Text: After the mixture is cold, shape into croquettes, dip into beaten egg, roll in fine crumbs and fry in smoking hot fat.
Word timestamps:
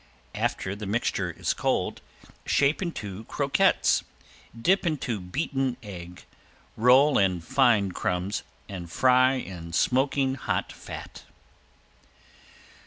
After 0.33 0.75
the 0.75 0.87
mixture 0.87 1.29
is 1.29 1.53
cold, 1.53 2.01
shape 2.43 2.81
into 2.81 3.23
croquettes, 3.25 4.03
dip 4.59 4.83
into 4.83 5.19
beaten 5.21 5.77
egg, 5.83 6.25
roll 6.75 7.19
in 7.19 7.39
fine 7.39 7.91
crumbs 7.91 8.41
and 8.67 8.91
fry 8.91 9.33
in 9.33 9.73
smoking 9.73 10.33
hot 10.33 10.71
fat. 10.71 11.25